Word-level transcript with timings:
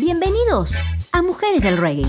Bienvenidos 0.00 0.74
a 1.10 1.22
Mujeres 1.22 1.60
del 1.60 1.76
Reggae. 1.76 2.06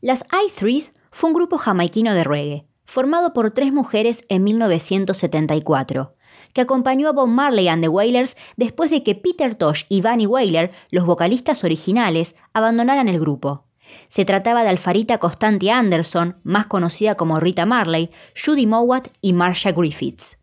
Las 0.00 0.22
i3s 0.28 0.92
fue 1.10 1.30
un 1.30 1.34
grupo 1.34 1.58
jamaiquino 1.58 2.14
de 2.14 2.22
reggae, 2.22 2.68
formado 2.84 3.32
por 3.32 3.50
tres 3.50 3.72
mujeres 3.72 4.24
en 4.28 4.44
1974, 4.44 6.14
que 6.52 6.60
acompañó 6.60 7.08
a 7.08 7.12
Bob 7.12 7.26
Marley 7.26 7.66
and 7.66 7.82
the 7.82 7.88
Wailers 7.88 8.36
después 8.56 8.92
de 8.92 9.02
que 9.02 9.16
Peter 9.16 9.56
Tosh 9.56 9.86
y 9.88 10.02
Vanny 10.02 10.26
Wailer, 10.26 10.70
los 10.92 11.04
vocalistas 11.04 11.64
originales, 11.64 12.36
abandonaran 12.52 13.08
el 13.08 13.18
grupo. 13.18 13.64
Se 14.08 14.24
trataba 14.24 14.62
de 14.62 14.70
Alfarita 14.70 15.18
Constantia 15.18 15.78
Anderson, 15.78 16.36
más 16.42 16.66
conocida 16.66 17.14
como 17.14 17.40
Rita 17.40 17.66
Marley, 17.66 18.10
Judy 18.34 18.66
Mowat 18.66 19.08
y 19.20 19.32
Marsha 19.32 19.72
Griffiths. 19.72 20.38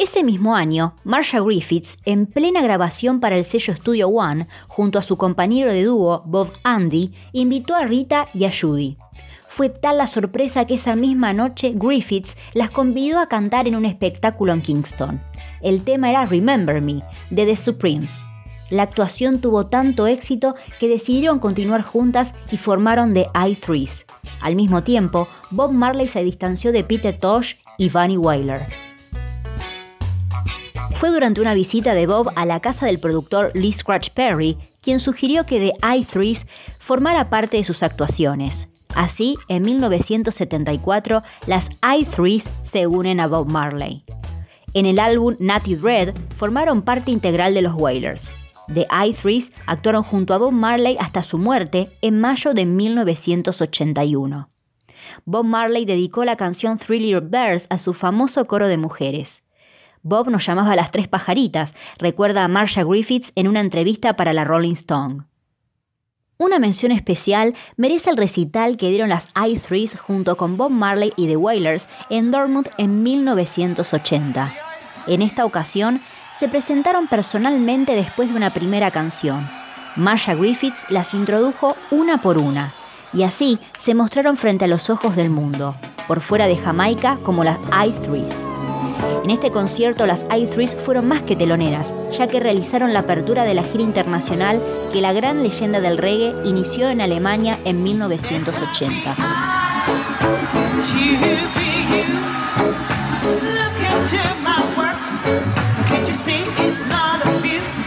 Ese 0.00 0.24
mismo 0.24 0.56
año, 0.56 0.96
Marsha 1.04 1.40
Griffiths, 1.40 1.96
en 2.06 2.24
plena 2.24 2.62
grabación 2.62 3.20
para 3.20 3.36
el 3.36 3.44
sello 3.44 3.76
Studio 3.76 4.08
One, 4.08 4.48
junto 4.66 4.98
a 4.98 5.02
su 5.02 5.18
compañero 5.18 5.70
de 5.70 5.84
dúo 5.84 6.22
Bob 6.24 6.50
Andy, 6.62 7.12
invitó 7.32 7.74
a 7.74 7.84
Rita 7.84 8.26
y 8.32 8.46
a 8.46 8.50
Judy. 8.50 8.96
Fue 9.46 9.68
tal 9.68 9.98
la 9.98 10.06
sorpresa 10.06 10.64
que 10.64 10.74
esa 10.74 10.96
misma 10.96 11.34
noche 11.34 11.72
Griffiths 11.74 12.36
las 12.54 12.70
convidó 12.70 13.18
a 13.18 13.28
cantar 13.28 13.68
en 13.68 13.76
un 13.76 13.84
espectáculo 13.84 14.54
en 14.54 14.62
Kingston. 14.62 15.20
El 15.60 15.82
tema 15.82 16.08
era 16.08 16.24
Remember 16.24 16.80
Me, 16.80 17.02
de 17.28 17.44
The 17.44 17.56
Supremes. 17.56 18.24
La 18.70 18.84
actuación 18.84 19.40
tuvo 19.40 19.66
tanto 19.66 20.06
éxito 20.06 20.54
que 20.78 20.88
decidieron 20.88 21.40
continuar 21.40 21.82
juntas 21.82 22.34
y 22.50 22.56
formaron 22.56 23.12
The 23.12 23.26
I-Threes. 23.34 24.06
Al 24.40 24.56
mismo 24.56 24.82
tiempo, 24.82 25.28
Bob 25.50 25.72
Marley 25.72 26.06
se 26.06 26.22
distanció 26.22 26.72
de 26.72 26.84
Peter 26.84 27.18
Tosh 27.18 27.54
y 27.78 27.88
Bunny 27.88 28.16
Wailer. 28.16 28.62
Fue 30.94 31.10
durante 31.10 31.40
una 31.40 31.54
visita 31.54 31.94
de 31.94 32.06
Bob 32.06 32.30
a 32.36 32.44
la 32.46 32.60
casa 32.60 32.86
del 32.86 32.98
productor 32.98 33.50
Lee 33.54 33.72
Scratch 33.72 34.10
Perry 34.10 34.56
quien 34.82 35.00
sugirió 35.00 35.46
que 35.46 35.58
The 35.58 35.96
I-Threes 35.98 36.46
formara 36.78 37.30
parte 37.30 37.56
de 37.56 37.64
sus 37.64 37.82
actuaciones. 37.82 38.68
Así, 38.94 39.34
en 39.48 39.62
1974, 39.62 41.22
las 41.46 41.70
I-Threes 41.82 42.48
se 42.64 42.86
unen 42.86 43.20
a 43.20 43.28
Bob 43.28 43.48
Marley. 43.48 44.04
En 44.74 44.86
el 44.86 44.98
álbum 44.98 45.36
Natty 45.38 45.76
Red 45.76 46.14
formaron 46.36 46.82
parte 46.82 47.10
integral 47.10 47.54
de 47.54 47.62
los 47.62 47.74
Wailers. 47.74 48.34
The 48.74 48.86
I-Threes 48.90 49.50
actuaron 49.66 50.04
junto 50.04 50.32
a 50.32 50.38
Bob 50.38 50.52
Marley 50.52 50.96
hasta 51.00 51.24
su 51.24 51.38
muerte 51.38 51.90
en 52.02 52.20
mayo 52.20 52.54
de 52.54 52.66
1981. 52.66 54.48
Bob 55.24 55.44
Marley 55.44 55.84
dedicó 55.84 56.24
la 56.24 56.36
canción 56.36 56.78
Three 56.78 57.00
Little 57.00 57.20
Birds 57.20 57.66
a 57.68 57.78
su 57.78 57.94
famoso 57.94 58.46
coro 58.46 58.68
de 58.68 58.76
mujeres. 58.76 59.42
Bob 60.02 60.30
nos 60.30 60.46
llamaba 60.46 60.76
las 60.76 60.92
tres 60.92 61.08
pajaritas, 61.08 61.74
recuerda 61.98 62.44
a 62.44 62.48
Marsha 62.48 62.84
Griffiths 62.84 63.32
en 63.34 63.48
una 63.48 63.60
entrevista 63.60 64.14
para 64.14 64.32
la 64.32 64.44
Rolling 64.44 64.72
Stone. 64.72 65.24
Una 66.38 66.58
mención 66.58 66.92
especial 66.92 67.54
merece 67.76 68.08
el 68.08 68.16
recital 68.16 68.76
que 68.76 68.88
dieron 68.88 69.10
las 69.10 69.28
I-Threes 69.34 69.98
junto 69.98 70.36
con 70.36 70.56
Bob 70.56 70.70
Marley 70.70 71.12
y 71.16 71.26
The 71.26 71.36
Wailers 71.36 71.88
en 72.08 72.30
Dortmund 72.30 72.70
en 72.78 73.02
1980. 73.02 74.54
En 75.06 75.22
esta 75.22 75.44
ocasión, 75.44 76.00
se 76.40 76.48
presentaron 76.48 77.06
personalmente 77.06 77.94
después 77.94 78.30
de 78.30 78.34
una 78.34 78.48
primera 78.48 78.90
canción. 78.90 79.46
Marsha 79.94 80.34
Griffiths 80.34 80.86
las 80.88 81.12
introdujo 81.12 81.76
una 81.90 82.16
por 82.16 82.38
una, 82.38 82.72
y 83.12 83.24
así 83.24 83.58
se 83.78 83.92
mostraron 83.92 84.38
frente 84.38 84.64
a 84.64 84.68
los 84.68 84.88
ojos 84.88 85.16
del 85.16 85.28
mundo, 85.28 85.74
por 86.08 86.22
fuera 86.22 86.46
de 86.46 86.56
Jamaica 86.56 87.18
como 87.24 87.44
las 87.44 87.58
I-Threes. 87.58 88.46
En 89.22 89.30
este 89.30 89.50
concierto 89.50 90.06
las 90.06 90.24
i3s 90.28 90.76
fueron 90.86 91.06
más 91.08 91.20
que 91.20 91.36
teloneras, 91.36 91.94
ya 92.10 92.26
que 92.26 92.40
realizaron 92.40 92.94
la 92.94 93.00
apertura 93.00 93.44
de 93.44 93.52
la 93.52 93.62
gira 93.62 93.82
internacional 93.82 94.62
que 94.94 95.02
la 95.02 95.12
gran 95.12 95.42
leyenda 95.42 95.80
del 95.80 95.98
reggae 95.98 96.34
inició 96.46 96.88
en 96.88 97.02
Alemania 97.02 97.58
en 97.66 97.82
1980. 97.82 99.14
Can't 105.90 106.06
you 106.06 106.14
see 106.14 106.42
it's 106.68 106.86
not 106.86 107.26
a 107.26 107.38
view? 107.40 107.79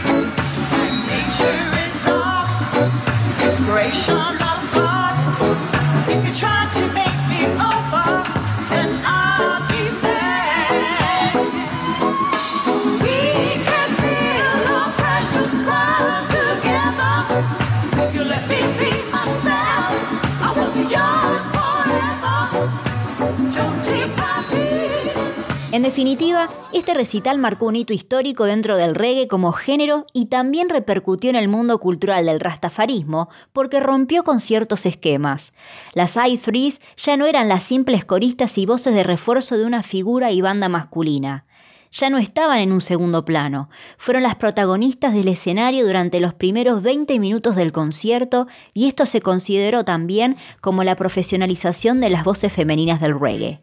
Definitiva, 25.84 26.48
este 26.72 26.94
recital 26.94 27.38
marcó 27.38 27.66
un 27.66 27.76
hito 27.76 27.92
histórico 27.92 28.44
dentro 28.44 28.78
del 28.78 28.94
reggae 28.94 29.28
como 29.28 29.52
género 29.52 30.06
y 30.14 30.26
también 30.26 30.70
repercutió 30.70 31.28
en 31.28 31.36
el 31.36 31.48
mundo 31.48 31.78
cultural 31.78 32.24
del 32.24 32.40
rastafarismo 32.40 33.28
porque 33.52 33.80
rompió 33.80 34.24
con 34.24 34.40
ciertos 34.40 34.86
esquemas. 34.86 35.52
Las 35.92 36.16
I-Threes 36.16 36.80
ya 36.96 37.18
no 37.18 37.26
eran 37.26 37.48
las 37.48 37.64
simples 37.64 38.06
coristas 38.06 38.56
y 38.56 38.64
voces 38.64 38.94
de 38.94 39.02
refuerzo 39.02 39.58
de 39.58 39.66
una 39.66 39.82
figura 39.82 40.32
y 40.32 40.40
banda 40.40 40.70
masculina. 40.70 41.44
Ya 41.92 42.08
no 42.08 42.16
estaban 42.16 42.60
en 42.60 42.72
un 42.72 42.80
segundo 42.80 43.26
plano, 43.26 43.68
fueron 43.98 44.22
las 44.22 44.36
protagonistas 44.36 45.12
del 45.12 45.28
escenario 45.28 45.86
durante 45.86 46.18
los 46.18 46.32
primeros 46.32 46.82
20 46.82 47.18
minutos 47.18 47.56
del 47.56 47.72
concierto 47.72 48.48
y 48.72 48.88
esto 48.88 49.04
se 49.04 49.20
consideró 49.20 49.84
también 49.84 50.36
como 50.62 50.82
la 50.82 50.96
profesionalización 50.96 52.00
de 52.00 52.08
las 52.08 52.24
voces 52.24 52.52
femeninas 52.52 53.02
del 53.02 53.20
reggae. 53.20 53.60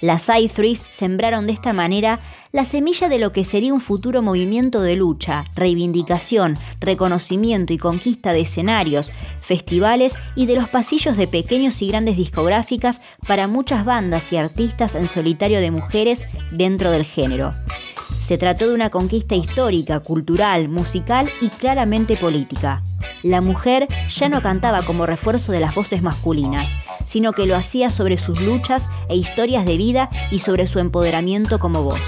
Las 0.00 0.28
i3s 0.28 0.82
sembraron 0.90 1.46
de 1.46 1.52
esta 1.52 1.72
manera 1.72 2.20
la 2.52 2.64
semilla 2.64 3.08
de 3.08 3.18
lo 3.18 3.32
que 3.32 3.44
sería 3.44 3.72
un 3.72 3.80
futuro 3.80 4.22
movimiento 4.22 4.82
de 4.82 4.96
lucha, 4.96 5.44
reivindicación, 5.54 6.58
reconocimiento 6.80 7.72
y 7.72 7.78
conquista 7.78 8.32
de 8.32 8.40
escenarios, 8.40 9.10
festivales 9.40 10.14
y 10.36 10.46
de 10.46 10.56
los 10.56 10.68
pasillos 10.68 11.16
de 11.16 11.26
pequeños 11.26 11.80
y 11.82 11.88
grandes 11.88 12.16
discográficas 12.16 13.00
para 13.26 13.46
muchas 13.46 13.84
bandas 13.84 14.32
y 14.32 14.36
artistas 14.36 14.94
en 14.94 15.08
solitario 15.08 15.60
de 15.60 15.70
mujeres 15.70 16.24
dentro 16.50 16.90
del 16.90 17.04
género. 17.04 17.52
Se 18.26 18.38
trató 18.38 18.68
de 18.68 18.74
una 18.74 18.88
conquista 18.88 19.34
histórica, 19.34 20.00
cultural, 20.00 20.68
musical 20.68 21.28
y 21.42 21.48
claramente 21.48 22.16
política. 22.16 22.82
La 23.22 23.42
mujer 23.42 23.86
ya 24.14 24.28
no 24.30 24.40
cantaba 24.40 24.82
como 24.82 25.04
refuerzo 25.04 25.52
de 25.52 25.60
las 25.60 25.74
voces 25.74 26.02
masculinas, 26.02 26.74
sino 27.06 27.32
que 27.32 27.46
lo 27.46 27.56
hacía 27.56 27.90
sobre 27.90 28.18
sus 28.18 28.40
luchas 28.40 28.88
e 29.08 29.16
historias 29.16 29.64
de 29.64 29.76
vida 29.76 30.10
y 30.30 30.40
sobre 30.40 30.66
su 30.66 30.78
empoderamiento 30.78 31.58
como 31.58 31.82
voz. 31.82 32.00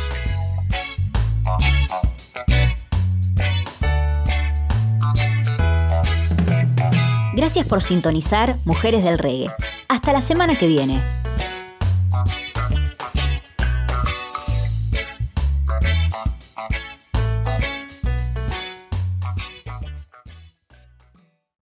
Gracias 7.34 7.66
por 7.66 7.82
sintonizar 7.82 8.56
Mujeres 8.64 9.04
del 9.04 9.18
Reggae. 9.18 9.48
Hasta 9.88 10.12
la 10.12 10.22
semana 10.22 10.56
que 10.56 10.66
viene. 10.66 11.00